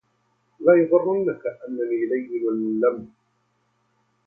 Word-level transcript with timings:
لا 0.59 0.73
يغرنك 0.83 1.41
أنني 1.67 2.05
لين 2.11 2.49
اللم 2.49 3.11